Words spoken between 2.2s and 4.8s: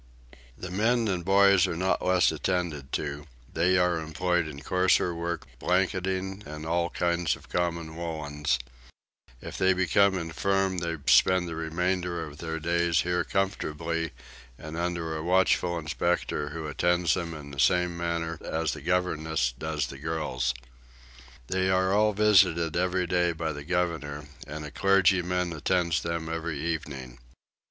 attended to: they are employed in